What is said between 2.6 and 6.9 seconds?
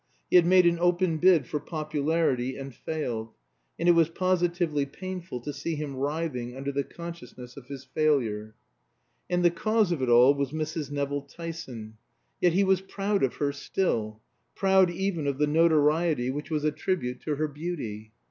failed, and it was positively painful to see him writhing under the